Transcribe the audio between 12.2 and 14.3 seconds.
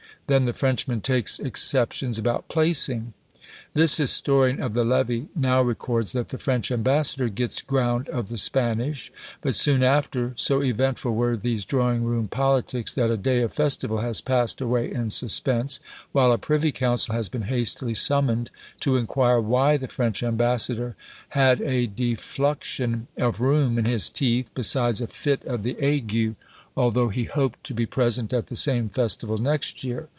politics, that a day of festival has